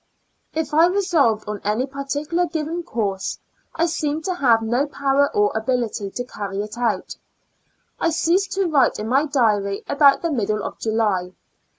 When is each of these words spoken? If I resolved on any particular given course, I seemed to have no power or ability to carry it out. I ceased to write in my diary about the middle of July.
If 0.55 0.73
I 0.73 0.87
resolved 0.87 1.47
on 1.47 1.61
any 1.63 1.85
particular 1.85 2.47
given 2.47 2.81
course, 2.81 3.37
I 3.75 3.85
seemed 3.85 4.25
to 4.25 4.33
have 4.33 4.63
no 4.63 4.87
power 4.87 5.29
or 5.35 5.51
ability 5.55 6.09
to 6.09 6.23
carry 6.23 6.63
it 6.63 6.75
out. 6.75 7.15
I 7.99 8.09
ceased 8.09 8.51
to 8.53 8.65
write 8.65 8.97
in 8.97 9.07
my 9.07 9.25
diary 9.27 9.83
about 9.87 10.23
the 10.23 10.31
middle 10.31 10.63
of 10.63 10.79
July. 10.79 11.33